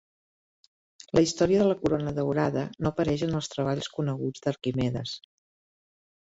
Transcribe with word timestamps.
La 1.17 1.21
història 1.25 1.59
de 1.61 1.67
la 1.71 1.75
corona 1.83 2.13
daurada 2.19 2.63
no 2.85 2.91
apareix 2.95 3.25
en 3.27 3.37
els 3.41 3.51
treballs 3.57 3.91
coneguts 3.99 4.45
d'Arquimedes. 4.47 5.15